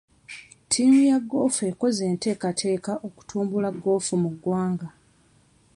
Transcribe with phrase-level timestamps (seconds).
[0.65, 4.87] Ttiimu ya goofu ekoze enteekateeka okutumbula goofu mu ggwanga.